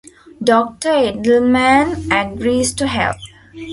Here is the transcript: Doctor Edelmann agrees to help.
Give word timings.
Doctor 0.43 0.89
Edelmann 0.89 2.07
agrees 2.11 2.73
to 2.73 2.87
help. 2.87 3.17